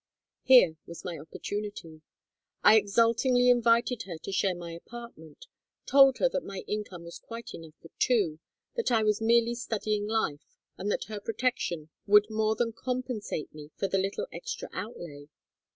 "Here 0.41 0.77
was 0.87 1.05
my 1.05 1.19
opportunity. 1.19 2.01
I 2.63 2.75
exultingly 2.75 3.51
invited 3.51 4.01
her 4.07 4.17
to 4.23 4.31
share 4.31 4.55
my 4.55 4.71
apartment, 4.71 5.45
told 5.85 6.17
her 6.17 6.27
that 6.29 6.43
my 6.43 6.63
income 6.65 7.03
was 7.03 7.19
quite 7.19 7.53
enough 7.53 7.75
for 7.79 7.91
two, 7.99 8.39
that 8.75 8.91
I 8.91 9.03
was 9.03 9.21
merely 9.21 9.53
studying 9.53 10.07
life, 10.07 10.57
and 10.75 10.91
that 10.91 11.03
her 11.03 11.19
protection 11.19 11.91
would 12.07 12.31
more 12.31 12.55
than 12.55 12.73
compensate 12.73 13.53
me 13.53 13.69
for 13.75 13.87
the 13.87 13.99
little 13.99 14.25
extra 14.31 14.69
outlay. 14.73 15.27